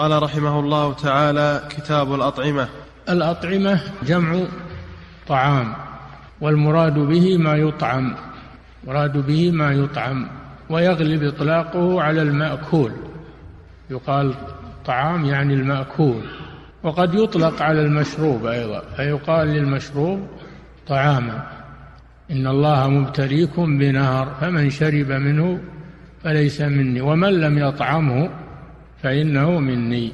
[0.00, 2.68] قال رحمه الله تعالى كتاب الأطعمة.
[3.08, 4.38] الأطعمة جمع
[5.28, 5.72] طعام
[6.40, 8.14] والمراد به ما يطعم
[8.86, 10.26] مراد به ما يطعم
[10.70, 12.92] ويغلب إطلاقه على المأكول.
[13.90, 14.34] يقال
[14.86, 16.22] طعام يعني المأكول
[16.82, 20.26] وقد يطلق على المشروب أيضا فيقال للمشروب
[20.86, 21.46] طعاما
[22.30, 25.60] إن الله مبتليكم بنار فمن شرب منه
[26.24, 28.30] فليس مني ومن لم يطعمه
[29.02, 30.12] فإنه مني.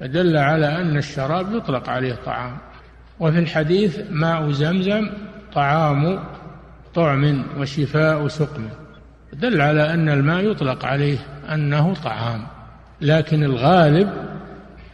[0.00, 2.56] فدل على أن الشراب يطلق عليه طعام.
[3.20, 5.10] وفي الحديث ماء زمزم
[5.54, 6.18] طعام
[6.94, 8.68] طعم وشفاء سقم.
[9.32, 11.18] دل على أن الماء يطلق عليه
[11.52, 12.46] أنه طعام.
[13.00, 14.12] لكن الغالب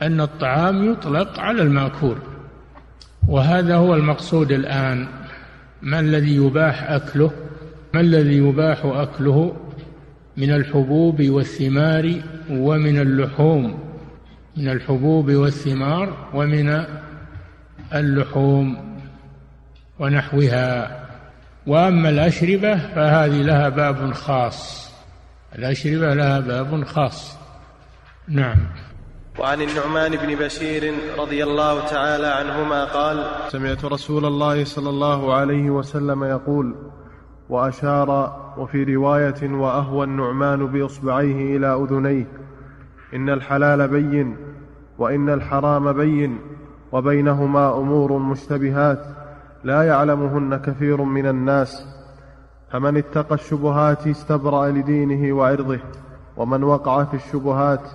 [0.03, 2.17] أن الطعام يطلق على المأكول.
[3.29, 5.07] وهذا هو المقصود الآن.
[5.83, 7.31] ما الذي يباح أكله؟
[7.95, 9.57] ما الذي يباح أكله
[10.37, 12.21] من الحبوب والثمار
[12.51, 13.79] ومن اللحوم
[14.57, 16.85] من الحبوب والثمار ومن
[17.95, 18.97] اللحوم
[19.99, 20.99] ونحوها.
[21.67, 24.91] وأما الأشربة فهذه لها باب خاص.
[25.59, 27.39] الأشربة لها باب خاص.
[28.29, 28.59] نعم.
[29.39, 35.71] وعن النعمان بن بشير رضي الله تعالى عنهما قال سمعت رسول الله صلى الله عليه
[35.71, 36.75] وسلم يقول
[37.49, 42.27] وأشار وفي رواية وأهوى النعمان بإصبعيه إلى أذنيه
[43.15, 44.37] إن الحلال بين
[44.99, 46.39] وإن الحرام بين
[46.93, 49.05] وبينهما أمور مشتبهات
[49.65, 51.87] لا يعلمهن كثير من الناس
[52.71, 55.81] فمن اتقى الشبهات استبرأ لدينه وعرضه
[56.37, 57.89] ومن وقع في الشبهات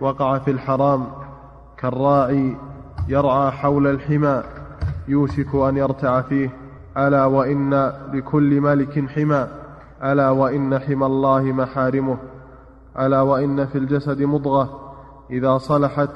[0.00, 1.06] وقع في الحرام
[1.78, 2.56] كالراعي
[3.08, 4.42] يرعى حول الحمى
[5.08, 6.65] يوشك أن يرتع فيه.
[6.96, 9.46] ألا وإن لكل ملك حمى
[10.04, 12.16] ألا وإن حمى الله محارمه
[12.98, 14.80] ألا وإن في الجسد مضغة
[15.30, 16.10] إذا صلحت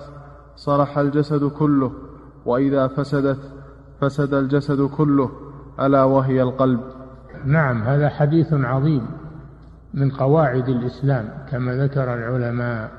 [0.56, 1.92] صلح الجسد كله
[2.46, 3.38] وإذا فسدت
[4.00, 5.30] فسد الجسد كله
[5.80, 6.80] ألا وهي القلب.
[7.44, 9.06] نعم هذا حديث عظيم
[9.94, 12.90] من قواعد الإسلام كما ذكر العلماء.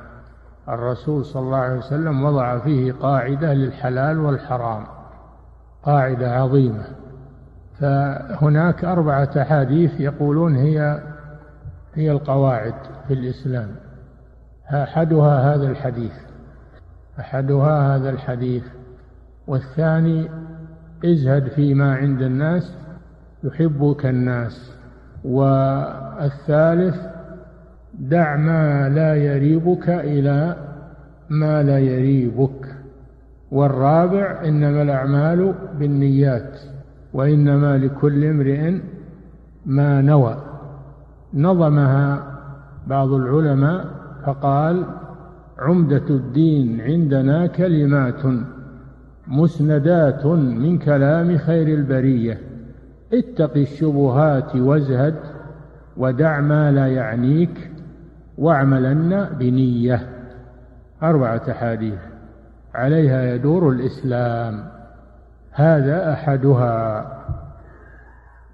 [0.70, 4.84] الرسول صلى الله عليه وسلم وضع فيه قاعدة للحلال والحرام
[5.84, 6.86] قاعدة عظيمة.
[7.81, 11.02] فهناك أربعة أحاديث يقولون هي
[11.96, 12.74] هي القواعد
[13.08, 13.68] في الإسلام.
[14.74, 16.12] أحدها هذا الحديث
[17.20, 18.64] أحدها هذا الحديث
[19.47, 20.30] والثاني
[21.06, 22.75] ازهد فيما عند الناس
[23.44, 24.72] يحبك الناس.
[25.24, 26.96] والثالث
[28.00, 30.56] دع ما لا يريبك إلى
[31.30, 32.75] ما لا يريبك.
[33.52, 36.71] والرابع إنما الأعمال بالنيات.
[37.13, 38.73] وإنما لكل امرئ
[39.66, 40.38] ما نوى.
[41.33, 42.23] نظمها
[42.88, 43.85] بعض العلماء
[44.25, 44.85] فقال
[45.59, 48.22] عمدة الدين عندنا كلمات
[49.27, 52.38] مسندات من كلام خير البرية.
[53.13, 55.16] اتق الشبهات وازهد
[55.97, 57.72] ودع ما لا يعنيك
[58.38, 60.09] واعملن بنية.
[61.03, 61.99] أربعة أحاديث.
[62.75, 64.81] عليها يدور الإسلام.
[65.51, 67.06] هذا أحدها.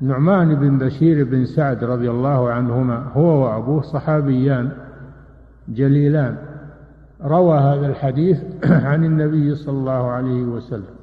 [0.02, 4.72] نعمان بن بشير بن سعد رضي الله عنهما هو وأبوه صحابيان
[5.68, 6.38] جليلان.
[7.24, 8.44] روى هذا الحديث
[8.90, 10.98] عن النبي صلى الله عليه وسلم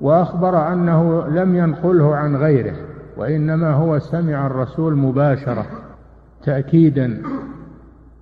[0.00, 2.76] وأخبر أنه لم ينقله عن غيره
[3.16, 5.66] وإنما هو سمع الرسول مباشرة
[6.44, 7.22] تاكيدا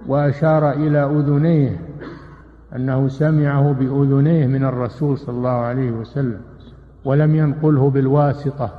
[0.06, 1.80] وأشار إلى أذنيه
[2.76, 6.41] أنه سمعه بأذنيه من الرسول صلى الله عليه وسلم.
[7.04, 8.70] ولم ينقله بالواسطة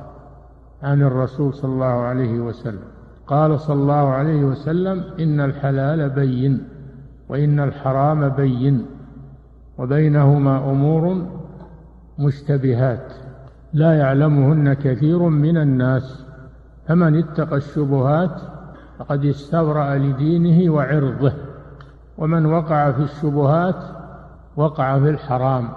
[0.82, 2.82] عن الرسول صلى الله عليه وسلم.
[3.26, 6.64] قال صلى الله عليه وسلم إن الحلال بين
[7.28, 8.86] وإن الحرام بين
[9.78, 11.26] وبينهما أمور
[12.18, 13.12] مشتبهات
[13.72, 16.24] لا يعلمهن كثير من الناس
[16.86, 18.40] فمن اتقى الشبهات
[18.98, 21.32] فقد استبرأ لدينه وعرضه
[22.18, 23.84] ومن وقع في الشبهات
[24.56, 25.68] وقع في الحرام.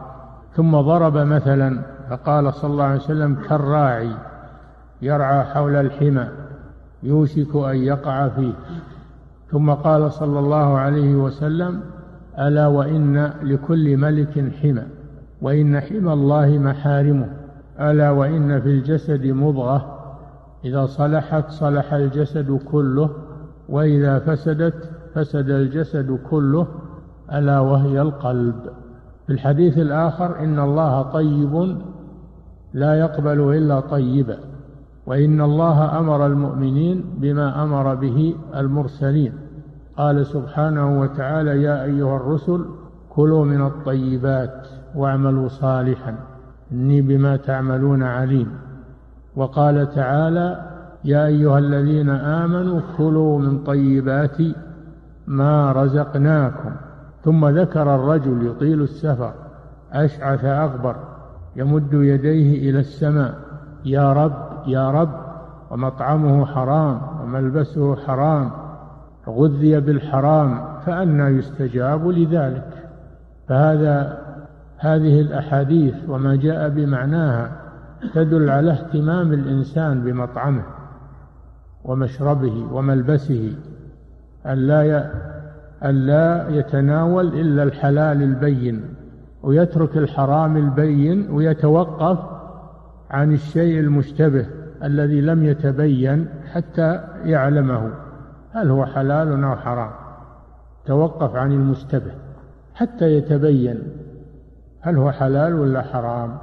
[0.56, 1.80] ثم ضرب مثلا
[2.10, 4.12] فقال صلى الله عليه وسلم كالراعي
[5.02, 6.28] يرعى حول الحمى
[7.04, 8.54] يوشك أن يقع فيه.
[9.52, 11.82] ثم قال صلى الله عليه وسلم
[12.40, 14.84] ألا وإن لكل ملك حمى
[15.42, 17.28] وإن حمى الله محارمه
[17.80, 20.00] ألا وإن في الجسد مضغة
[20.66, 23.10] إذا صلحت صلح الجسد كله
[23.70, 26.68] وإذا فسدت فسد الجسد كله
[27.34, 28.56] ألا وهي القلب.
[29.28, 31.78] في الحديث الآخر إن الله طيب
[32.74, 34.38] لا يقبل إلا طيبا
[35.06, 39.34] وإن الله أمر المؤمنين بما أمر به المرسلين.
[39.98, 42.66] قال سبحانه وتعالى يا أيها الرسل
[43.10, 46.16] كلوا من الطيبات واعملوا صالحا.
[46.72, 48.52] إني بما تعملون عليم.
[49.36, 50.62] وقال تعالى
[51.04, 54.38] يا أيها الذين آمنوا كلوا من طيبات
[55.28, 56.72] ما رزقناكم.
[57.24, 59.34] ثم ذكر الرجل يطيل السفر
[59.94, 60.96] أشعث أغبر.
[61.56, 63.34] يمد يديه إلى السماء.
[63.86, 65.12] يا رب يا رب
[65.72, 68.52] ومطعمه حرام وملبسه حرام
[69.28, 72.70] غذي بالحرام فأنى يستجاب لذلك.
[73.48, 74.24] فهذا
[74.78, 77.52] هذه الأحاديث وما جاء بمعناها
[78.14, 80.64] تدل على اهتمام الإنسان بمطعمه
[81.84, 83.56] ومشربه وملبسه
[84.46, 85.12] ألا
[85.84, 88.93] ألا يتناول إلا الحلال البين.
[89.44, 92.20] ويترك الحرام البين ويتوقف
[93.10, 94.46] عن الشيء المشتبه
[94.84, 97.92] الذي لم يتبين حتى يعلمه
[98.52, 99.92] هل هو حلال أو حرام.
[100.86, 102.12] توقف عن المشتبه
[102.76, 103.84] حتى يتبين
[104.82, 106.38] هل هو حلال ولا حرام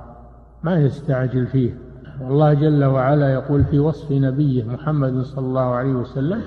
[0.63, 1.75] ما يستعجل فيه.
[2.23, 6.41] والله جل وعلا يقول في وصف نبيه محمد صلى الله عليه وسلم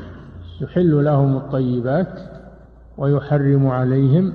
[0.61, 2.19] يحل لهم الطيبات
[2.97, 4.33] ويحرم عليهم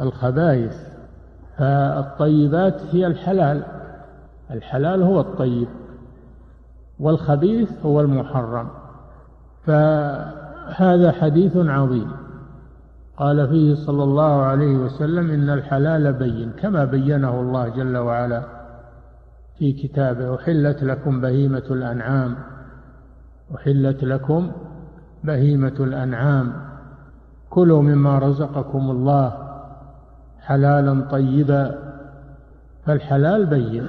[0.00, 0.95] الخبائث.
[1.58, 3.62] فالطيبات هي الحلال
[4.50, 5.68] الحلال هو الطيب
[7.00, 8.68] والخبيث هو المحرم.
[9.66, 12.10] فهذا حديث عظيم.
[13.16, 18.42] قال فيه صلى الله عليه وسلم إن الحلال بين كما بينه الله جل وعلا
[19.58, 22.34] في كتابه أحلت لكم بهيمة الأنعام
[23.56, 24.50] أحلت لكم
[25.24, 26.52] بهيمة الأنعام
[27.50, 29.45] كلوا مما رزقكم الله
[30.46, 31.78] حلالا طيبا
[32.86, 33.88] فالحلال بين.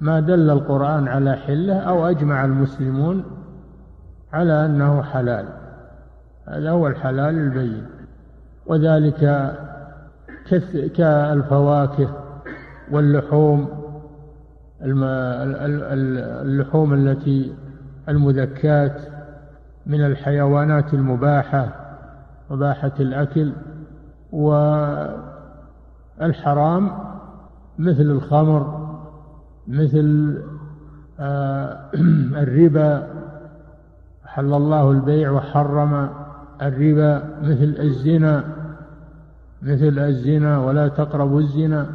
[0.00, 3.24] ما دل القرآن على حلة أو أجمع المسلمون
[4.32, 5.46] على أنه حلال.
[6.46, 7.86] هذا هو الحلال البين.
[8.66, 9.52] وذلك
[10.96, 12.08] كالفواكه
[12.90, 13.68] واللحوم
[16.42, 17.54] اللحوم التي
[18.08, 19.00] المذكات
[19.86, 21.68] من الحيوانات المباحة
[22.50, 23.52] مباحة الأكل
[26.20, 26.90] والحرام
[27.78, 28.86] مثل الخمر
[29.68, 30.38] مثل
[31.20, 31.90] آه،
[32.42, 33.08] الربا
[34.24, 36.08] حل الله البيع وحرم
[36.62, 38.44] الربا مثل الزنا
[39.62, 41.86] مثل الزنا ولا تقربوا الزنا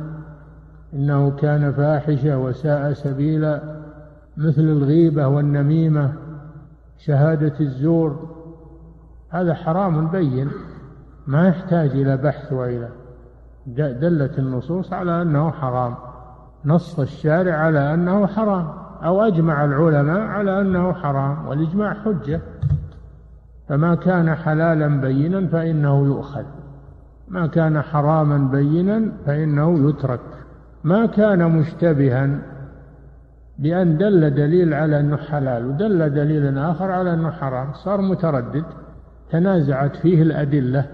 [0.93, 3.61] إنه كان فاحشة وساء سبيلا
[4.37, 6.13] مثل الغيبة والنميمة
[6.97, 8.29] شهادة الزور
[9.29, 10.49] هذا حرام بين
[11.27, 12.89] ما يحتاج إلى بحث وإلى
[13.67, 15.95] دلت النصوص على أنه حرام.
[16.65, 18.67] نص الشارع على أنه حرام.
[19.03, 21.47] أو أجمع العلماء على أنه حرام.
[21.47, 22.41] والإجماع حجة.
[23.69, 26.43] فما كان حلالا بينا فإنه يؤخذ.
[27.27, 30.19] ما كان حراما بينا فإنه يترك.
[30.83, 32.39] ما كان مشتبها
[33.59, 38.65] بأن دل دليل على أنه حلال ودل دليل آخر على أنه حرام صار متردد.
[39.31, 40.85] تنازعت فيه الأدلة.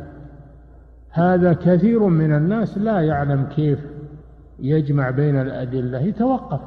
[1.17, 3.79] هذا كثير من الناس لا يعلم كيف
[4.59, 6.59] يجمع بين الأدلة يتوقف.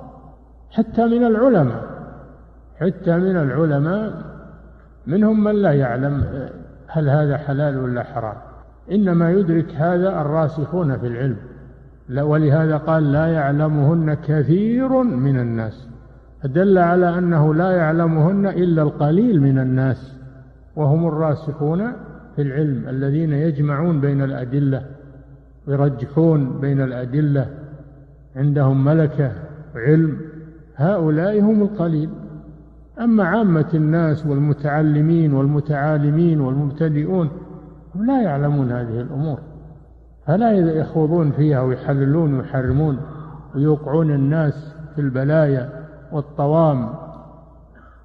[0.70, 1.85] حتى من العلماء
[2.81, 4.12] حتى من العلماء
[5.06, 6.25] منهم من لا يعلم
[6.87, 8.37] هل هذا حلال ولا حرام.
[8.93, 11.37] إنما يدرك هذا الراسخون في العلم.
[12.19, 15.88] ولهذا قال لا يعلمهن كثير من الناس
[16.42, 20.16] فدل على أنه لا يعلمهن إلا القليل من الناس
[20.76, 21.92] وهم الراسخون
[22.40, 24.82] في العلم الذين يجمعون بين الأدلة
[25.68, 27.47] يرجحون بين الأدلة
[28.37, 29.32] عندهم ملكة
[29.75, 30.16] علم
[30.76, 32.11] هؤلاء هم القليل.
[33.00, 37.30] أما عامة الناس والمتعلمين والمتعالمين والمبتدئون
[37.94, 39.38] هم لا يعلمون هذه الأمور.
[40.26, 42.99] فلا يخوضون فيها ويحللون ويحرمون
[43.54, 45.68] ويوقعون الناس في البلايا
[46.12, 46.88] والطوام.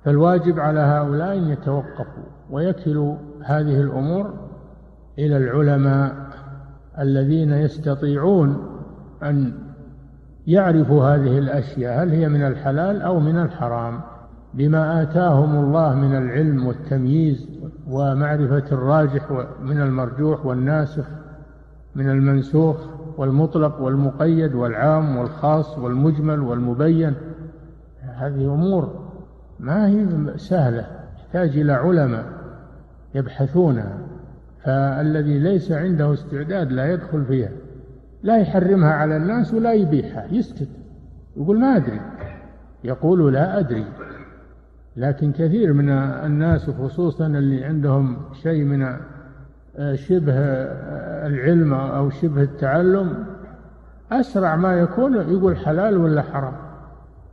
[0.06, 4.34] فالواجب على هؤلاء أن يتوقفوا ويكلوا هذه الأمور
[5.20, 6.16] إلى العلماء
[7.00, 8.80] الذين يستطيعون
[9.24, 9.54] أن
[10.48, 14.02] يعرفوا هذه الأشياء هل هي من الحلال أو من الحرام؟
[14.54, 17.48] بما آتاهم الله من العلم والتمييز
[17.90, 19.32] ومعرفة الراجح
[19.62, 21.06] من المرجوح والناسخ
[21.96, 22.78] من المنسوخ
[23.18, 27.14] والمطلق والمقيد والعام والخاص والمجمل والمبين
[28.02, 29.05] هذه أمور
[29.60, 30.08] ما هي
[30.38, 32.26] سهلة تحتاج إلى علماء
[33.16, 33.98] يبحثونها
[34.64, 37.52] فالذي ليس عنده استعداد لا يدخل فيها
[38.24, 40.68] لا يحرمها على الناس ولا يبيحها يسكت
[41.38, 42.02] يقول ما أدري
[42.84, 43.86] يقول لا أدري.
[44.98, 48.98] لكن كثير من الناس خصوصا اللي عندهم شيء من
[49.78, 50.34] آه، شبه
[51.28, 53.26] العلم أو شبه التعلم
[54.12, 56.54] أسرع ما يكون يقول حلال ولا حرام.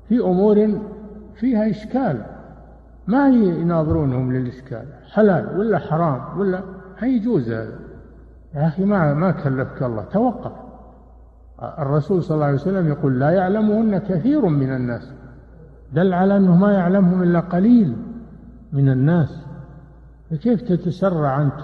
[0.09, 0.79] في أمور
[1.34, 2.22] فيها إشكال.
[3.06, 4.84] ما يناظرونهم للإشكال.
[5.10, 6.62] حلال ولا حرام ولا
[7.02, 7.78] يجوز هذا.
[8.54, 10.04] يا أخي ما ما كلفك الله.
[10.04, 10.52] توقف.
[11.78, 15.12] الرسول صلى الله عليه وسلم يقول لا يعلمهن كثير من الناس.
[15.92, 17.96] دل على أنه ما يعلمهم إلا قليل
[18.72, 19.42] من الناس.
[20.30, 21.60] فكيف تتسرع أنت؟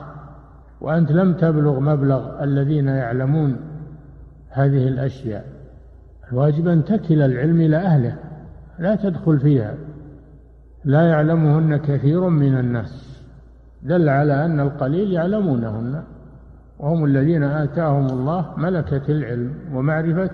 [0.81, 3.57] وأنت لم تبلغ مبلغ الذين يعلمون
[4.49, 5.45] هذه الأشياء.
[6.33, 8.17] الواجب أن تكل العلم إلى أهله.
[8.79, 9.75] لا تدخل فيها.
[10.85, 13.23] لا يعلمهن كثير من الناس.
[13.83, 16.03] دل على أن القليل يعلمونهن.
[16.79, 20.31] وهم الذين آتاهم الله ملكة العلم ومعرفة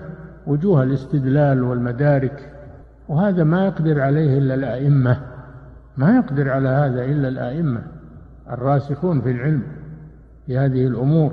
[0.47, 2.51] وجوه الاستدلال والمدارك.
[3.07, 5.19] وهذا ما يقدر عليه إلا الأئمة.
[5.97, 7.81] ما يقدر على هذا إلا الأئمة
[8.51, 9.63] الراسخون في العلم
[10.45, 11.31] في هذه الأمور.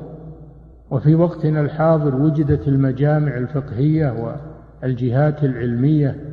[0.90, 4.36] وفي وقتنا الحاضر وجدت المجامع الفقهية
[4.82, 6.31] والجهات العلمية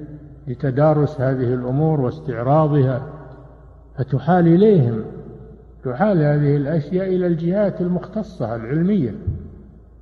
[0.50, 3.02] لتدارس هذه الأمور واستعراضها
[3.98, 5.02] فتحال إليهم
[5.86, 9.16] تحال هذه الأشياء إلى الجهات المختصة العلمية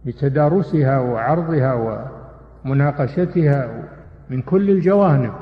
[0.06, 2.02] لتدارسها وعرضها
[2.66, 3.84] ومناقشتها
[4.30, 5.34] من كل الجوانب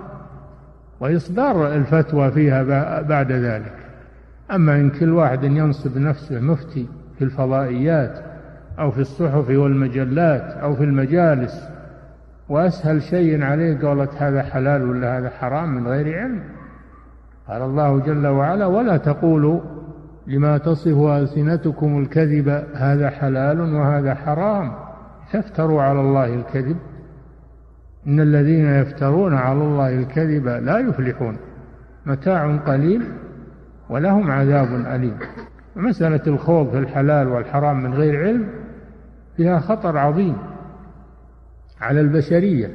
[1.00, 2.64] وإصدار الفتوى فيها
[3.02, 3.74] بعد ذلك.
[4.52, 8.20] أما إن كل واحد ينصب نفسه مفتي في الفضائيات
[8.80, 11.75] أو في الصحف والمجلات أو في المجالس
[12.50, 16.44] وأسهل شيء عليه قولة هذا حلال ولا هذا حرام من غير علم.
[17.48, 19.60] قال الله جل وعلا ولا تقولوا
[20.28, 24.72] لما تصف ألسنتكم الكذب هذا حلال وهذا حرام.
[25.34, 26.78] تفتروا على الله الكذب.
[28.08, 31.38] إن الذين يفترون على الله الكذب لا يفلحون.
[32.06, 33.02] متاع قليل
[33.90, 35.18] ولهم عذاب أليم.
[35.76, 38.48] مسألة الخوض في الحلال والحرام من غير علم
[39.38, 40.38] فيها خطر عظيم.
[41.86, 42.72] على البشرية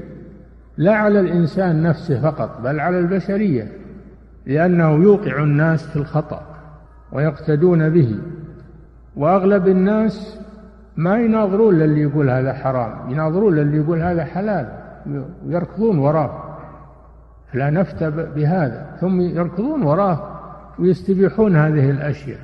[0.77, 3.69] لا على الإنسان نفسه فقط بل على البشرية
[4.47, 6.43] لأنه يوقع الناس في الخطأ
[7.13, 8.19] ويقتدون به.
[9.17, 10.41] وأغلب الناس
[10.97, 14.69] ما يناظرون للي يقول هذا حرام يناظرون للي يقول هذا حلال
[15.47, 16.43] يركضون وراه.
[17.55, 18.97] لا نفتى بهذا.
[19.01, 20.41] ثم يركضون وراه
[20.79, 22.39] ويستبيحون هذه الأشياء.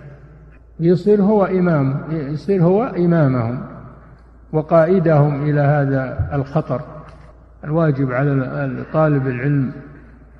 [0.81, 3.76] يصير هو إمام يصير هو إمامهم.
[4.57, 6.81] وقائدهم إلى هذا الخطر
[7.65, 9.73] الواجب على طالب العلم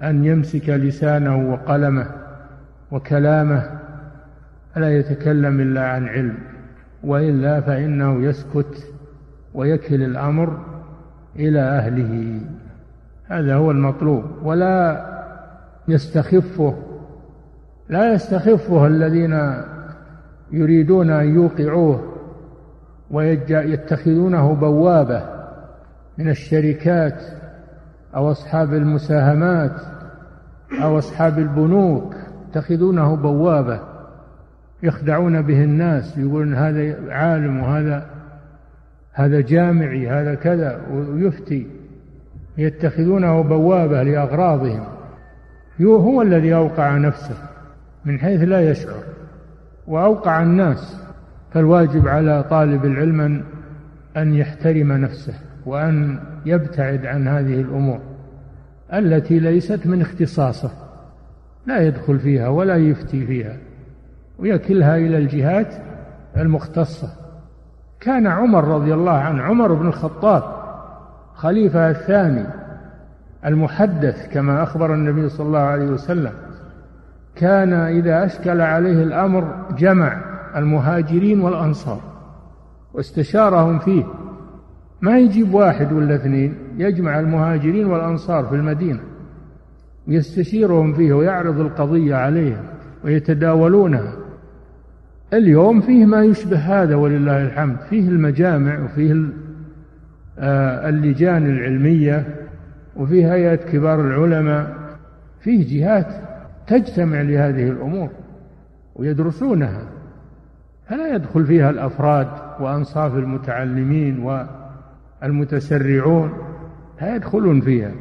[0.03, 2.07] أن يمسك لسانه وقلمه
[2.91, 3.71] وكلامه
[4.75, 6.35] فلا يتكلم إلا عن علم
[7.05, 8.93] وإلا فإنه يسكت
[9.55, 10.59] ويكل الأمر
[11.37, 12.41] إلى أهله.
[13.29, 14.25] هذا هو المطلوب.
[14.43, 15.07] ولا
[15.89, 16.75] يستخفه
[17.89, 19.63] لا يستخفه الذين
[20.53, 22.16] يريدون أن يوقعوه
[23.11, 25.23] ويتخذونه بوابة
[26.19, 27.23] من الشركات
[28.15, 29.81] أو أصحاب المساهمات
[30.83, 32.15] أو أصحاب البنوك.
[32.49, 33.81] يتخذونه بوابة.
[34.83, 38.07] يخدعون به الناس يقولون هذا عالم وهذا
[39.13, 41.67] هذا جامعي هذا كذا ويفتي.
[42.59, 44.85] يتخذونه بوابة لأغراضهم.
[45.81, 47.37] هو الذي أوقع نفسه
[48.05, 49.03] من حيث لا يشعر
[49.87, 51.06] وأوقع الناس.
[51.53, 53.45] فالواجب على طالب العلم
[54.17, 55.35] أن يحترم نفسه
[55.67, 58.01] وأن يبتعد عن هذه الأمور
[58.93, 60.71] التي ليست من اختصاصه.
[61.67, 63.57] لا يدخل فيها ولا يفتي فيها
[64.39, 65.75] ويكلها إلى الجهات
[66.37, 67.09] المختصة.
[68.01, 70.43] كان عمر رضي الله عنه عمر بن الخطاب
[71.35, 72.45] خليفة الثاني
[73.47, 76.33] المحدث كما أخبر النبي صلى الله عليه وسلم
[77.35, 80.21] كان إذا أشكل عليه الأمر جمع.
[80.57, 82.01] المهاجرين والأنصار
[82.95, 84.05] واستشارهم فيه.
[85.01, 89.01] ما يجيب واحد ولا اثنين يجمع المهاجرين والأنصار في المدينة
[90.09, 92.65] يستشيرهم فيه ويعرض القضية عليهم
[93.05, 94.13] ويتداولونها.
[95.33, 99.25] اليوم فيه ما يشبه هذا ولله الحمد فيه المجامع وفيه
[100.39, 102.27] آه، اللجان العلمية
[102.97, 104.77] وفيه هيئة كبار العلماء.
[105.41, 106.07] فيه جهات
[106.67, 108.09] تجتمع لهذه الأمور
[108.97, 109.96] ويدرسونها.
[110.89, 112.29] فلا يدخل فيها الأفراد
[112.61, 114.19] وأنصاف المتعلمين
[115.23, 116.33] والمتسرعون
[117.01, 117.93] لا يدخلون فيها.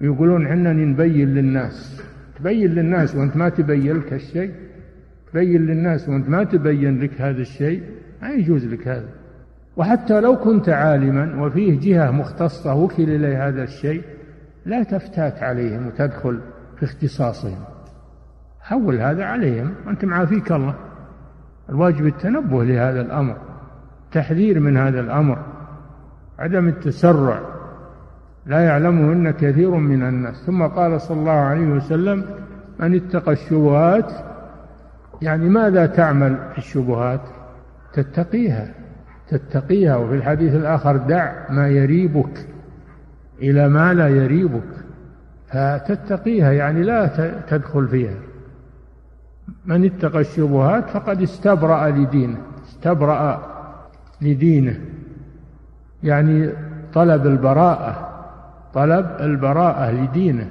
[0.00, 2.02] يقولون حنا نبين للناس.
[2.38, 4.54] تبين للناس وأنت ما تبين لك الشيء
[5.32, 7.82] تبين للناس وأنت ما تبين لك هذا الشيء.
[8.22, 9.08] ما يجوز لك هذا.
[9.76, 14.02] وحتى لو كنت عالما وفيه جهة مختصة وكل إليه هذا الشيء
[14.66, 16.40] لا تفتات عليهم وتدخل
[16.76, 17.64] في اختصاصهم.
[18.60, 19.74] حول هذا عليهم.
[19.86, 20.74] وانت معافيك الله.
[21.68, 23.36] الواجب التنبه لهذا الأمر
[24.12, 25.38] تحذير من هذا الأمر
[26.38, 27.40] عدم التسرع.
[28.46, 30.46] لا يعلمهن كثير من الناس.
[30.46, 32.24] ثم قال صلى الله عليه وسلم
[32.80, 34.12] من اتقى الشبهات
[35.22, 37.20] يعني ماذا تعمل في الشبهات؟
[37.92, 38.68] تتقيها
[39.28, 39.96] تتقيها.
[39.96, 42.46] وفي الحديث الآخر دع ما يريبك
[43.42, 44.70] إلى ما لا يريبك.
[45.48, 47.10] فتتقيها يعني لا
[47.48, 48.14] تدخل فيها.
[49.66, 53.54] من اتقى الشبهات فقد استبرأ لدينه استبرأ
[54.22, 54.80] لدينه.
[56.02, 56.50] يعني
[56.94, 58.10] طلب البراءة
[58.74, 60.50] طلب البراءة لدينه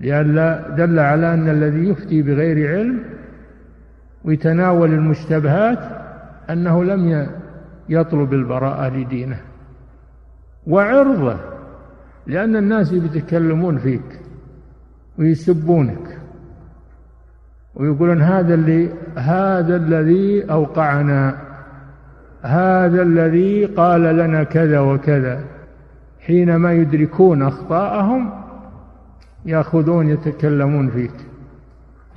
[0.00, 3.02] لأن دل على أن الذي يفتي بغير علم
[4.24, 5.78] ويتناول المشتبهات
[6.50, 7.28] أنه لم
[7.88, 9.40] يطلب البراءة لدينه.
[10.66, 11.36] وعرضه
[12.26, 14.20] لأن الناس يتكلمون فيك
[15.18, 16.18] ويسبونك.
[17.76, 21.36] ويقولون هذا اللي هذا الذي أوقعنا.
[22.42, 25.40] هذا الذي قال لنا كذا وكذا.
[26.20, 28.30] حينما يدركون أخطاءهم
[29.44, 31.14] يأخذون يتكلمون فيك.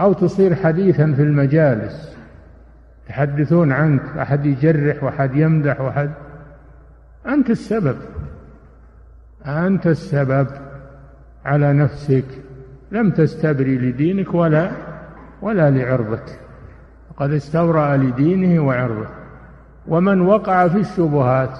[0.02, 2.16] أو تصير حديثا في المجالس
[3.10, 6.10] يحدثون عنك أحد يجرح وأحد يمدح وأحد
[7.28, 7.96] أنت السبب.
[9.46, 10.48] أنت السبب
[11.46, 12.26] على نفسك.
[12.92, 14.72] لم تستبري لدينك ولا
[15.42, 16.40] ولا لعرضك.
[17.18, 19.08] قد استورأ لدينه وعرضه.
[19.88, 21.60] ومن وقع في الشبهات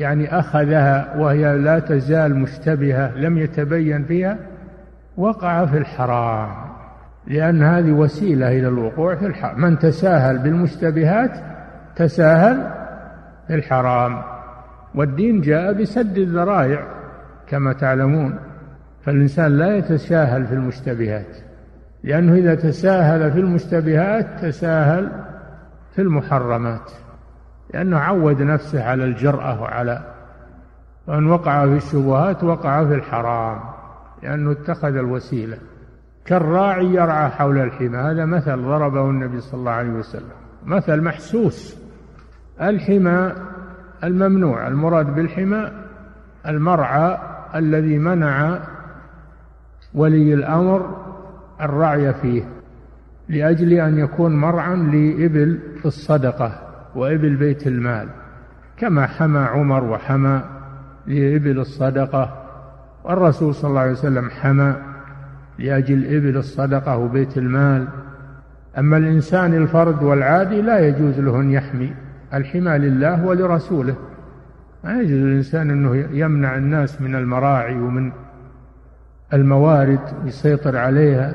[0.00, 4.36] يعني أخذها وهي لا تزال مشتبهة لم يتبين فيها
[5.16, 6.48] وقع في الحرام.
[7.26, 9.60] لأن هذه وسيلة إلى الوقوع في الحرام.
[9.60, 11.30] من تساهل بالمشتبهات
[11.96, 12.70] تساهل
[13.46, 14.22] في الحرام.
[14.94, 16.86] والدين جاء بسد الذرائع
[17.46, 18.38] كما تعلمون.
[19.04, 21.47] فالإنسان لا يتساهل في المشتبهات.
[22.04, 25.12] لأنه إذا تساهل في المشتبهات تساهل
[25.94, 26.92] في المحرمات.
[27.74, 30.02] لأنه عود نفسه على الجرأة وعلى
[31.06, 33.60] وأن وقع في الشبهات وقع في الحرام
[34.22, 35.58] لأنه اتخذ الوسيلة.
[36.24, 40.38] كالراعي يرعى حول الحمى هذا مثل ضربه النبي صلى الله عليه وسلم.
[40.64, 41.78] مثل محسوس.
[42.60, 43.32] الحمى
[44.04, 45.72] الممنوع المراد بالحمى
[46.46, 47.18] المرعى
[47.54, 48.58] الذي منع
[49.94, 51.07] ولي الأمر
[51.60, 52.42] الرعي فيه
[53.28, 56.52] لأجل أن يكون مرعا لإبل الصدقة
[56.94, 58.08] وإبل بيت المال
[58.76, 60.42] كما حمى عمر وحمى
[61.06, 62.44] لإبل الصدقة
[63.04, 64.74] والرسول صلى الله عليه وسلم حمى
[65.58, 67.88] لأجل إبل الصدقة وبيت المال.
[68.78, 71.94] أما الإنسان الفرد والعادي لا يجوز له أن يحمي
[72.34, 73.94] الحمى لله ولرسوله.
[74.84, 78.12] ما يجوز للإنسان أنه يمنع الناس من المراعي ومن
[79.32, 81.34] الموارد يسيطر عليها.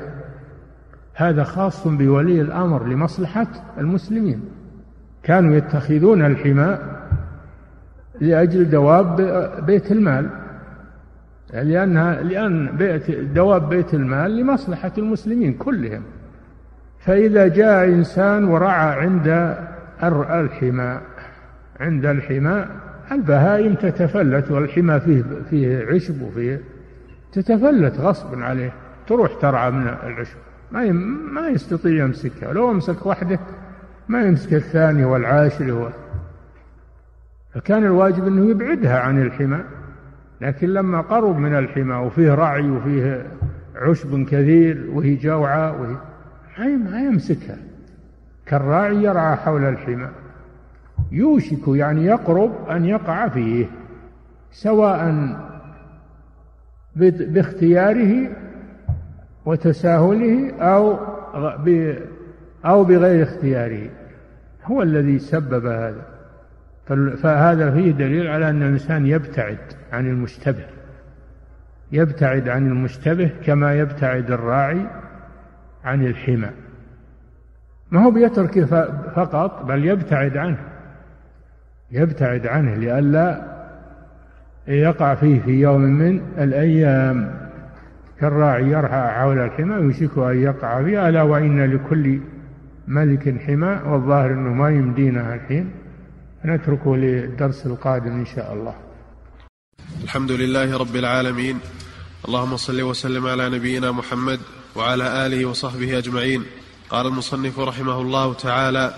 [1.14, 3.46] هذا خاص بولي الأمر لمصلحة
[3.78, 4.40] المسلمين.
[5.22, 6.78] كانوا يتخذون الحمى
[8.20, 9.16] لأجل دواب
[9.66, 10.30] بيت المال
[11.52, 16.02] لأنها لأن بيت دواب بيت المال لمصلحة المسلمين كلهم.
[17.00, 19.56] فإذا جاء إنسان ورعى عند
[20.02, 21.00] الحمى
[21.80, 22.66] عند الحمى
[23.12, 26.60] البهائم تتفلت والحمى فيه فيه عشب وفيه
[27.32, 28.72] تتفلت غصبا عليه
[29.06, 30.36] تروح ترعى من العشب.
[30.72, 30.92] ما
[31.32, 32.52] ما يستطيع يمسكها.
[32.52, 33.38] لو أمسك وحده
[34.08, 35.88] ما يمسك الثاني والعاشر هو.
[37.54, 39.60] فكان الواجب أنه يبعدها عن الحمى.
[40.40, 43.26] لكن لما قرب من الحمى وفيه رعي وفيه
[43.76, 47.56] عشب كثير وهي جوعة وهي ما يمسكها.
[48.46, 50.08] كالراعي يرعى حول الحمى.
[51.12, 53.66] يوشك يعني يقرب أن يقع فيه
[54.52, 55.28] سواء
[56.96, 58.28] باختياره
[59.46, 60.98] وتساهله أو
[62.64, 63.90] أو بغير اختياره.
[64.64, 66.02] هو الذي سبب هذا.
[67.16, 69.58] فهذا فيه دليل على أن الإنسان يبتعد
[69.92, 70.64] عن المشتبه.
[71.92, 74.86] يبتعد عن المشتبه كما يبتعد الراعي
[75.84, 76.50] عن الحمى.
[77.90, 78.64] ما هو بيترك
[79.14, 80.58] فقط بل يبتعد عنه.
[81.90, 83.42] يبتعد عنه لئلا
[84.68, 87.43] يقع فيه في يوم من الأيام.
[88.24, 92.20] كالراعي يرعى حول الحمى يوشك أن يقع فيه ألا وإن لكل
[92.88, 95.70] ملك حمى والظاهر أنه ما يمدينا الحين.
[96.44, 98.74] نتركه للدرس القادم إن شاء الله.
[100.04, 101.58] الحمد لله رب العالمين.
[102.28, 104.40] اللهم صل وسلم على نبينا محمد
[104.76, 106.42] وعلى آله وصحبه أجمعين.
[106.90, 108.94] قال المصنف رحمه الله تعالى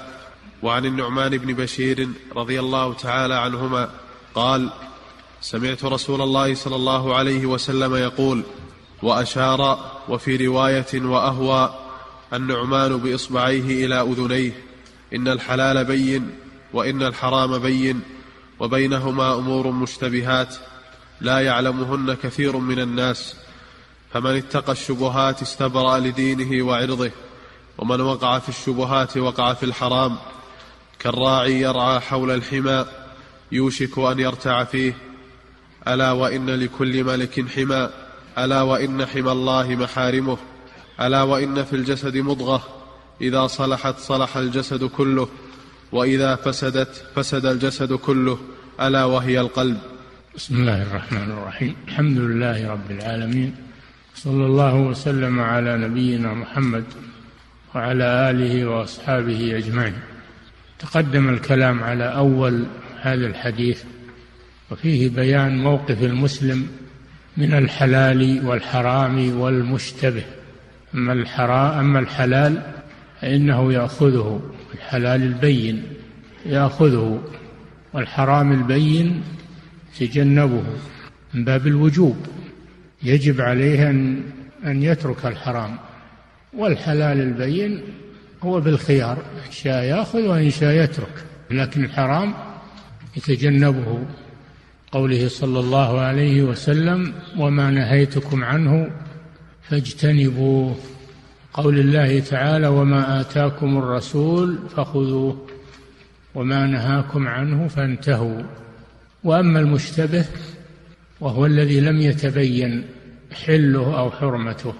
[0.62, 3.88] وعن النعمان بن بشير رضي الله تعالى عنهما
[4.34, 4.70] قال
[5.40, 8.42] سمعت رسول الله صلى الله عليه وسلم يقول
[9.02, 11.74] وأشار وفي رواية وأهوى
[12.32, 14.52] النعمان بإصبعيه إلى أذنيه
[15.14, 16.30] إن الحلال بين
[16.72, 18.00] وإن الحرام بين
[18.60, 20.56] وبينهما أمور مشتبهات
[21.20, 23.36] لا يعلمهن كثير من الناس
[24.12, 27.10] فمن اتقى الشبهات استبرأ لدينه وعرضه
[27.78, 30.16] ومن وقع في الشبهات وقع في الحرام
[30.98, 32.86] كالراعي يرعى حول الحمى
[33.52, 34.96] يوشك أن يرتع فيه
[35.88, 37.88] ألا وإن لكل ملك حمى.
[38.38, 40.36] ألا وإن حمى الله محارمه
[41.00, 42.62] ألا وإن في الجسد مضغة
[43.20, 45.28] إذا صلحت صلح الجسد كله
[45.92, 48.38] وإذا فسدت فسد الجسد كله
[48.80, 49.78] ألا وهي القلب.
[50.36, 51.74] بسم الله الرحمن الرحيم.
[51.88, 53.54] الحمد لله رب العالمين
[54.14, 56.84] صلى الله وسلم على نبينا محمد
[57.74, 59.94] وعلى آله وأصحابه أجمعين.
[60.78, 62.66] تقدم الكلام على أول
[63.00, 63.82] هذا الحديث
[64.70, 66.68] وفيه بيان موقف المسلم
[67.36, 70.24] من الحلال والحرام والمشتبه.
[70.94, 72.62] أما الحرام أما الحلال
[73.20, 74.40] فإنه يأخذه
[74.74, 75.82] الحلال البين
[76.46, 77.22] يأخذه
[77.92, 79.22] والحرام البين
[80.00, 80.62] يتجنبه
[81.34, 82.16] من باب الوجوب.
[83.02, 84.22] يجب عليه أن
[84.64, 85.76] أن يترك الحرام.
[86.52, 87.80] والحلال البين
[88.42, 91.24] هو بالخيار إن شاء يأخذ وإن شاء يترك.
[91.50, 92.34] لكن الحرام
[93.16, 94.06] يتجنبه.
[94.92, 98.90] قوله صلى الله عليه وسلم وما نهيتكم عنه
[99.62, 100.76] فاجتنبوه.
[101.52, 105.46] قول الله تعالى وما آتاكم الرسول فخذوه
[106.34, 108.42] وما نهاكم عنه فانتهوا.
[109.24, 110.24] وأما المشتبه
[111.20, 112.84] وهو الذي لم يتبين
[113.32, 114.74] حله أو حرمته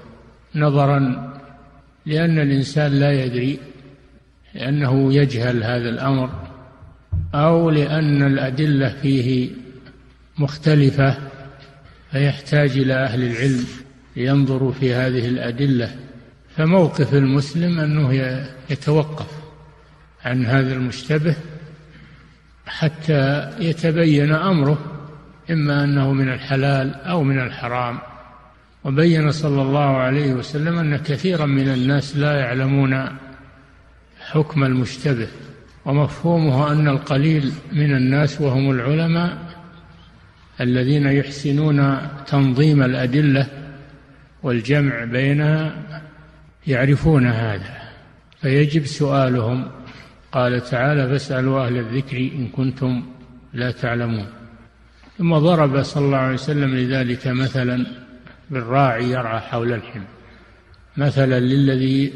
[0.55, 0.99] نظرا
[2.07, 3.59] لأن الإنسان لا يدري
[4.55, 6.31] لأنه يجهل هذا الأمر
[7.35, 9.51] أو لأن الأدلة فيه
[10.39, 11.17] مختلفة
[12.13, 13.65] فيحتاج إلى أهل العلم
[14.17, 15.97] لينظروا في هذه الأدلة.
[16.57, 18.13] فموقف المسلم أنه
[18.71, 19.31] يتوقف
[20.25, 21.37] عن هذا المشتبه
[22.67, 24.79] حتى يتبين أمره
[25.51, 27.99] إما أنه من الحلال أو من الحرام.
[28.85, 33.07] وبين صلى الله عليه وسلم أن كثيرا من الناس لا يعلمون
[34.21, 35.29] حكم المشتبه
[35.85, 39.39] ومفهومه أن القليل من الناس وهم العلماء
[40.61, 43.47] الذين يحسنون تنظيم الأدلة
[44.43, 45.75] والجمع بينها
[46.67, 47.77] يعرفون هذا.
[48.41, 49.71] فيجب سؤالهم.
[50.33, 53.03] قال تعالى فاسألوا أهل الذكر إن كنتم
[53.53, 54.27] لا تعلمون.
[55.19, 57.87] ثم ضرب صلى الله عليه وسلم لذلك مثلا
[58.51, 60.05] بالراعي يرعى حول الحمى
[60.97, 62.13] مثلا للذي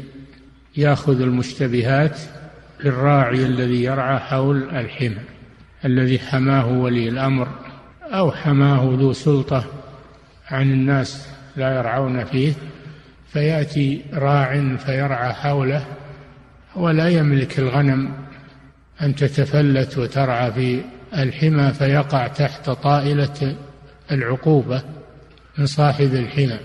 [0.77, 2.19] يأخذ المشتبهات
[2.83, 5.21] للراعي الذي يرعى حول الحمى
[5.85, 7.47] الذي حماه ولي الأمر.
[8.11, 9.65] أو حماه ذو سلطة
[10.49, 12.53] عن الناس لا يرعون فيه
[13.33, 15.85] فيأتي راع فيرعى حوله
[16.75, 18.11] ولا يملك الغنم
[19.01, 20.81] أن تتفلت وترعى في
[21.13, 23.55] الحمى فيقع تحت طائلة
[24.11, 24.83] العقوبة
[25.57, 26.59] من صاحب الحمى.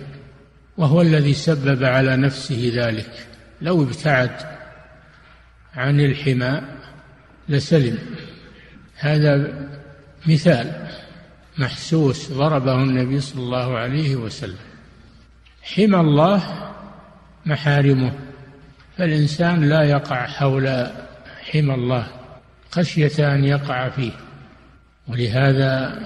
[0.77, 3.11] وهو الذي سبب على نفسه ذلك.
[3.61, 4.31] لو ابتعد
[5.75, 6.61] عن الحمى
[7.49, 7.99] لسلم.
[8.97, 9.53] هذا
[10.27, 10.87] مثال.
[11.59, 14.67] محسوس ضربه النبي صلى الله عليه وسلم.
[15.63, 16.43] حمى الله
[17.47, 18.13] محارمه
[18.97, 20.87] فالإنسان لا يقع حول
[21.53, 22.07] حمى الله
[22.71, 24.13] خشية أن يقع فيه.
[25.09, 25.99] ولهذا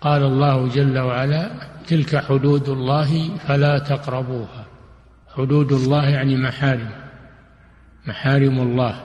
[0.00, 1.50] قال الله جل وعلا
[1.86, 4.64] تلك حدود الله فلا تقربوها.
[5.36, 6.90] حدود الله يعني محارم
[8.06, 9.00] محارم الله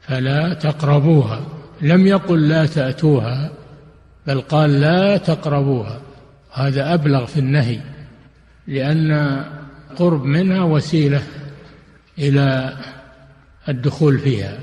[0.00, 1.40] فلا تقربوها.
[1.80, 3.50] لم يقل لا تأتوها.
[4.28, 6.00] بل قال لا تقربوها.
[6.52, 7.80] هذا أبلغ في النهي
[8.66, 9.44] لأن
[9.96, 11.22] قرب منها وسيلة
[12.18, 12.76] إلى
[13.68, 14.58] الدخول فيها.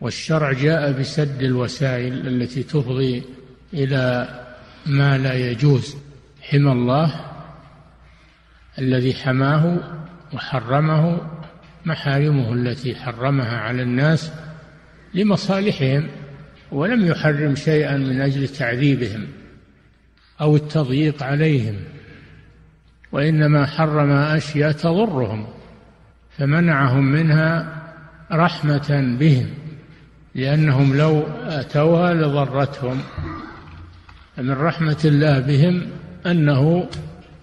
[0.00, 3.22] والشرع جاء بسد الوسائل التي تفضي
[3.72, 4.28] إلى
[4.86, 5.96] ما لا يجوز.
[6.42, 7.14] حمى الله
[8.78, 9.76] الذي حماه
[10.32, 11.20] وحرمه
[11.84, 14.32] محارمه التي حرمها على الناس
[15.14, 16.08] لمصالحهم.
[16.72, 19.26] ولم يحرم شيئا من أجل تعذيبهم
[20.40, 21.76] أو التضييق عليهم
[23.12, 25.46] وإنما حرم أشياء تضرهم
[26.38, 27.82] فمنعهم منها
[28.32, 29.50] رحمة بهم
[30.34, 33.02] لأنهم لو أتوها لضرتهم.
[34.38, 35.86] من رحمة الله بهم
[36.26, 36.88] أنه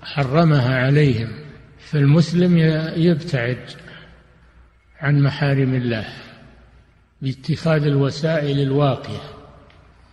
[0.04, 1.28] حرمها عليهم
[1.80, 2.58] فالمسلم
[2.96, 3.58] يبتعد
[5.02, 6.06] عن محارم الله.
[7.22, 9.22] باتخاذ الوسائل الواقية.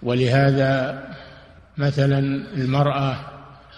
[0.02, 1.02] ولهذا
[1.78, 2.18] مثلا
[2.54, 3.16] المرأة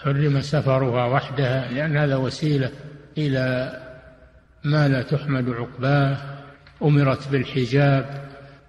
[0.03, 2.71] حرم سفرها وحدها لأن هذا وسيلة
[3.19, 3.77] إلى
[4.64, 6.16] ما لا تحمد عقباه
[6.83, 8.25] أمرت بالحجاب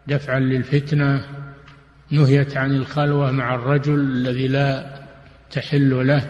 [0.07, 1.25] دفعا للفتنة
[2.11, 4.99] نهيت عن الخلوة مع الرجل الذي لا
[5.51, 6.27] تحل له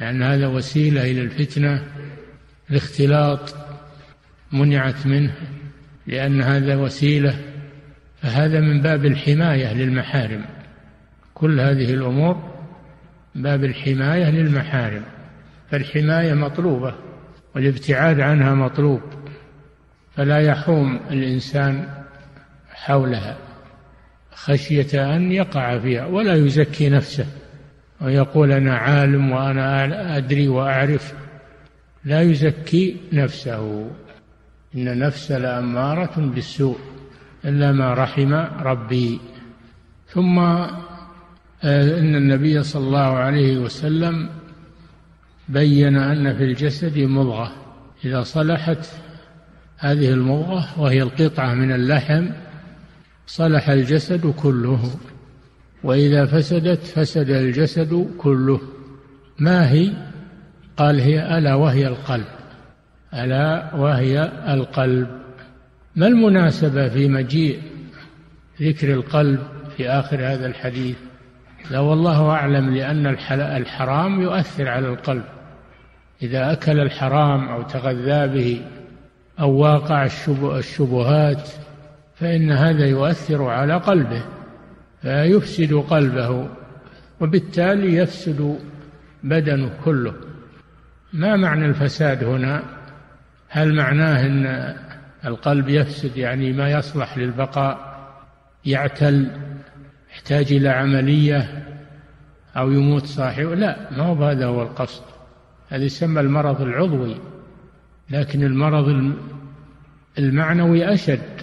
[0.00, 1.84] لأن هذا وسيلة إلى الفتنة.
[2.70, 3.54] الاختلاط
[4.52, 5.34] منعت منه
[6.06, 7.38] لأن هذا وسيلة
[8.22, 10.44] فهذا من باب الحماية للمحارم.
[11.34, 12.50] كل هذه الأمور
[13.34, 15.02] باب الحماية للمحارم.
[15.70, 16.94] فالحماية مطلوبة
[17.54, 19.00] والابتعاد عنها مطلوب
[20.16, 21.88] فلا يحوم الإنسان
[22.70, 23.36] حولها.
[24.32, 27.26] خشية أن يقع فيها ولا يزكي نفسه
[28.00, 31.14] ويقول أنا عالم وأنا أدري وأعرف.
[32.04, 33.90] لا يزكي نفسه.
[34.74, 36.78] إن النفس لأمارة بالسوء.
[37.44, 39.20] إلا ما رحم ربي.
[40.08, 44.28] ثم آه، إن النبي صلى الله عليه وسلم
[45.48, 47.52] بين أن في الجسد مضغة.
[48.04, 48.86] إذا صلحت
[49.78, 52.26] هذه المضغة وهي القطعة من اللحم
[53.26, 54.90] صلح الجسد كله.
[55.84, 58.60] وإذا فسدت فسد الجسد كله.
[59.38, 59.92] ما هي؟
[60.76, 62.26] قال هي ألا وهي القلب.
[63.14, 65.19] ألا وهي القلب.
[65.96, 67.62] ما المناسبة في مجيء
[68.62, 69.40] ذكر القلب
[69.76, 70.96] في آخر هذا الحديث؟
[71.70, 75.24] لا والله أعلم لأن الحرام يؤثر على القلب.
[76.22, 78.62] إذا أكل الحرام أو تغذى به
[79.40, 80.08] أو واقع
[80.58, 81.48] الشبهات
[82.14, 84.22] فإن هذا يؤثر على قلبه
[85.02, 86.48] فيفسد قلبه
[87.20, 88.58] وبالتالي يفسد
[89.22, 90.14] بدنه كله.
[91.12, 92.62] ما معنى الفساد هنا؟
[93.48, 94.74] هل معناه إن
[95.24, 97.90] القلب يفسد يعني ما يصلح للبقاء.
[98.64, 99.30] يعتل
[100.12, 101.66] يحتاج إلى عملية
[102.56, 105.02] أو يموت صاحبه لا ما هو هذا هو القصد.
[105.68, 107.16] هذا يسمى المرض العضوي.
[108.10, 109.14] لكن المرض
[110.18, 111.42] المعنوي أشد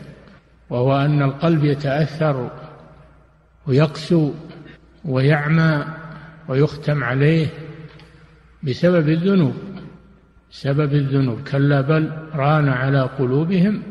[0.69, 2.51] وهو أن القلب يتأثر
[3.67, 4.33] ويقسو
[5.05, 5.85] ويعمى
[6.47, 7.47] ويختم عليه
[8.63, 9.55] بسبب الذنوب.
[10.51, 11.39] سبب الذنوب.
[11.51, 13.81] كلا بل ران على قلوبهم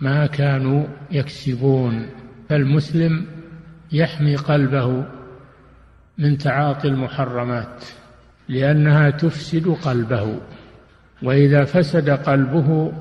[0.00, 2.06] ما كانوا يكسبون.
[2.48, 3.26] فالمسلم
[3.92, 5.04] يحمي قلبه
[6.18, 7.84] من تعاطي المحرمات
[8.48, 10.40] لأنها تفسد قلبه.
[11.22, 12.92] وإذا فسد قلبه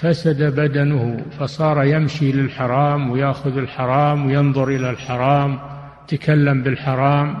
[0.00, 5.58] فسد بدنه فصار يمشي للحرام ويأخذ الحرام وينظر إلى الحرام
[6.08, 7.38] تكلم بالحرام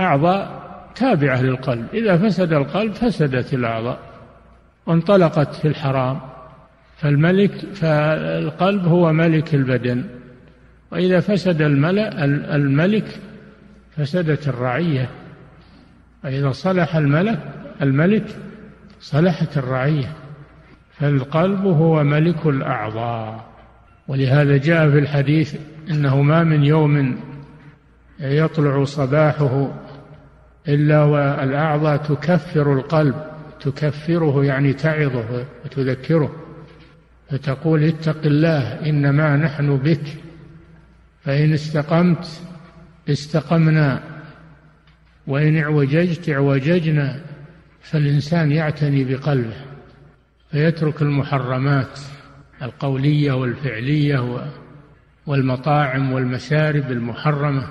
[0.00, 0.59] أعضاء
[0.94, 3.98] تابعه للقلب إذا فسد القلب فسدت الأعضاء
[4.86, 6.20] وانطلقت في الحرام.
[6.96, 10.04] فالملك فالقلب هو ملك البدن.
[10.92, 12.24] وإذا فسد الملأ
[12.54, 13.04] الملك
[13.96, 15.08] فسدت الرعية.
[16.24, 17.38] وإذا صلح الملك
[17.82, 18.24] الملك
[19.00, 20.12] صلحت الرعية.
[20.92, 23.44] فالقلب هو ملك الأعضاء.
[24.08, 25.54] ولهذا جاء في الحديث
[25.90, 27.20] إنه ما من يوم
[28.20, 29.72] يطلع صباحه
[30.74, 33.14] إلا والأعضاء تكفر القلب
[33.60, 36.32] تكفره يعني تعظه وتذكره
[37.30, 40.02] فتقول اتق الله إنما نحن بك
[41.24, 42.40] فإن استقمت
[43.08, 44.02] استقمنا
[45.26, 47.20] وإن اعوججت اعوججنا
[47.82, 49.56] فالإنسان يعتني بقلبه
[50.50, 51.98] فيترك المحرمات
[52.62, 54.40] القولية والفعلية
[55.26, 57.68] والمطاعم والمشارب المحرمة.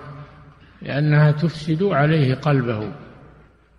[0.81, 2.91] لأنها تفسد عليه قلبه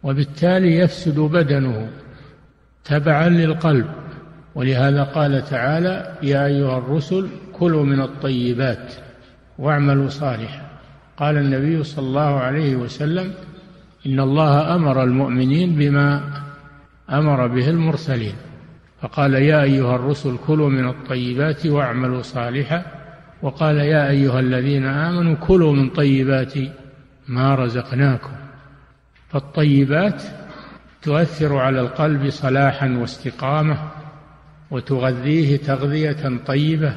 [0.03, 1.89] وبالتالي يفسد بدنه
[2.85, 3.87] تبعا للقلب.
[4.55, 8.93] ولهذا قال تعالى يا أيها الرسل كلوا من الطيبات
[9.59, 10.67] واعملوا صالحا.
[11.17, 13.33] قال النبي صلى الله عليه وسلم
[14.07, 16.23] إن الله أمر المؤمنين بما
[17.11, 18.35] أمر به المرسلين.
[19.03, 22.83] فقال يا أيها الرسل كلوا من الطيبات واعملوا صالحا.
[23.43, 26.55] وقال يا أيها الذين آمنوا كلوا من طيبات
[27.31, 28.33] ما رزقناكم.
[29.29, 30.23] فالطيبات
[31.03, 33.91] تؤثر على القلب صلاحا واستقامة
[34.71, 36.95] وتغذيه تغذية طيبة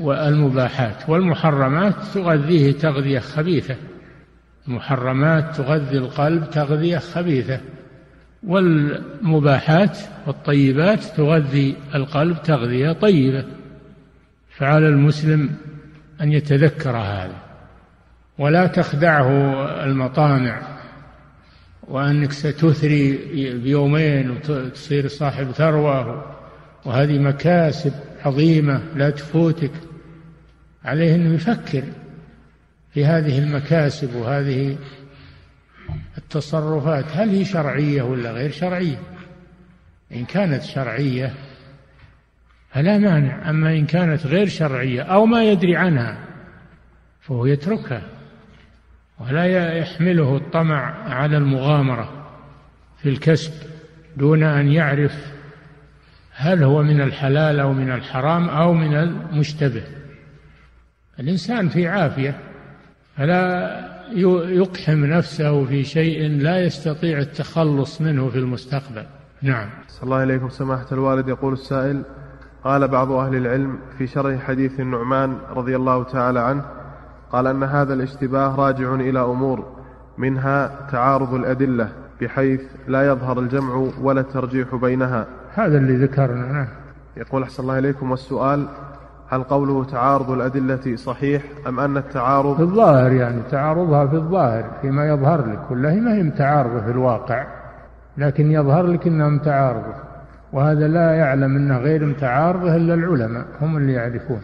[0.00, 1.08] والمباحات.
[1.08, 3.76] والمحرمات تغذيه تغذية خبيثة.
[4.68, 7.60] المحرمات تغذي القلب تغذية خبيثة.
[8.42, 13.44] والمباحات والطيبات تغذي القلب تغذية طيبة.
[14.50, 15.54] فعلى المسلم
[16.20, 17.47] أن يتذكر هذا.
[18.38, 19.30] ولا تخدعه
[19.84, 20.78] المطامع
[21.82, 23.16] وأنك ستثري
[23.52, 26.24] بيومين وتصير صاحب ثروة
[26.84, 27.92] وهذه مكاسب
[28.24, 29.70] عظيمة لا تفوتك.
[30.84, 31.82] عليه أنه يفكر
[32.94, 34.76] في هذه المكاسب وهذه
[36.18, 37.04] التصرفات.
[37.12, 38.98] هل هي شرعية ولا غير شرعية؟
[40.12, 41.34] إن كانت شرعية
[42.70, 46.18] فلا مانع أما إن كانت غير شرعية أو ما يدري عنها
[47.20, 48.17] فهو يتركها.
[49.20, 52.08] ولا يحمله الطمع على المغامرة
[53.02, 53.52] في الكسب
[54.16, 55.12] دون أن يعرف
[56.32, 59.82] هل هو من الحلال أو من الحرام أو من المشتبه.
[61.20, 62.38] الإنسان في عافية
[63.16, 63.98] فلا
[64.48, 69.04] يقحم نفسه في شيء لا يستطيع التخلص منه في المستقبل.
[69.42, 69.68] نعم.
[69.88, 71.28] صلى الله إليكم سماحة الوالد.
[71.28, 72.02] يقول السائل
[72.64, 76.77] قال بعض أهل العلم في شرح حديث النعمان رضي الله تعالى عنه
[77.32, 79.64] قال أن هذا الاشتباه راجع إلى أمور
[80.18, 81.88] منها تعارض الأدلة
[82.20, 85.26] بحيث لا يظهر الجمع ولا الترجيح بينها.
[85.54, 86.52] هذا اللي ذكرنا.
[86.52, 86.66] نعم.
[87.16, 88.66] يقول أحسن الله إليكم والسؤال
[89.28, 95.08] هل قوله تعارض الأدلة صحيح أم أن التعارض في الظاهر يعني تعارضها في الظاهر فيما
[95.08, 95.88] يظهر لك.
[95.88, 97.46] هي ما هي متعارضة في الواقع
[98.18, 99.94] لكن يظهر لك أنها متعارضة
[100.52, 104.40] وهذا لا يعلم أنها غير متعارضة إلا العلماء هم اللي يعرفون.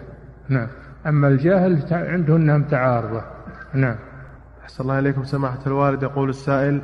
[0.49, 0.67] نعم.
[1.07, 3.23] أما الجاهل عنده أنها متعارضة
[3.75, 3.97] نعم.
[4.63, 6.03] أحسن الله إليكم سماحة الوالد.
[6.03, 6.81] يقول السائل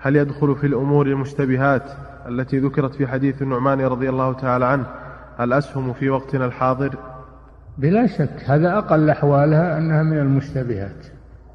[0.00, 1.82] هل يدخل في الأمور المشتبهات
[2.28, 4.86] التي ذكرت في حديث النعمان رضي الله تعالى عنه
[5.40, 6.94] الأسهم في وقتنا الحاضر؟
[7.78, 11.06] بلا شك هذا أقل أحوالها أنها من المشتبهات.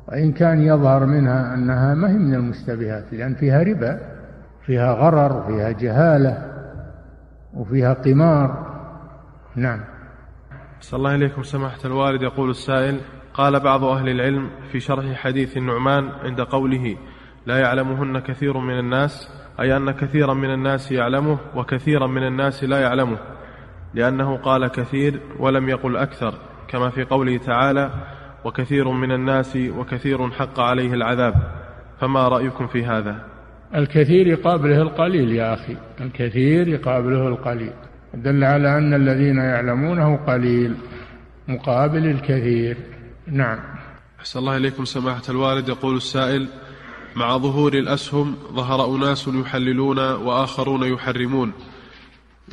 [0.07, 3.99] وإن كان يظهر منها أنها ما هي من المشتبهات لأن فيها ربا
[4.65, 6.51] فيها غرر فيها جهالة
[7.53, 8.73] وفيها قمار.
[9.55, 9.79] نعم.
[10.83, 12.99] صلى الله إليكم سماحة الوالد يقول السائل
[13.33, 16.97] قال بعض أهل العلم في شرح حديث النعمان عند قوله
[17.45, 22.79] لا يعلمهن كثير من الناس أي أن كثيرا من الناس يعلمه وكثيرا من الناس لا
[22.79, 23.17] يعلمه
[23.93, 26.33] لأنه قال كثير ولم يقل أكثر
[26.67, 27.91] كما في قوله تعالى
[28.45, 31.33] وكثير من الناس وكثير حق عليه العذاب
[31.99, 33.25] فما رأيكم في هذا؟
[33.75, 37.73] الكثير يقابله القليل يا أخي الكثير يقابله القليل.
[38.13, 40.75] دل على أن الذين يعلمونه قليل
[41.47, 42.77] مقابل الكثير.
[43.27, 43.59] نعم.
[44.19, 45.69] أحسن الله إليكم سماحة الوالد.
[45.69, 46.47] يقول السائل
[47.15, 51.51] مع ظهور الأسهم ظهر أناس يحللون وآخرون يحرمون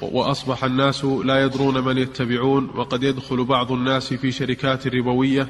[0.02, 5.48] وأصبح الناس لا يدرون من يتبعون وقد يدخل بعض الناس في شركات ربوية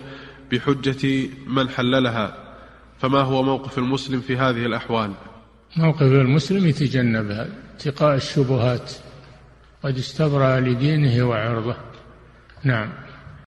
[0.52, 2.34] بحجة من حللها.
[2.98, 5.12] فما هو موقف المسلم في هذه الأحوال؟
[5.76, 8.92] موقف المسلم يتجنبها اتقاء الشبهات.
[9.82, 11.76] قد استبرأ لدينه وعرضه.
[12.64, 12.88] نعم.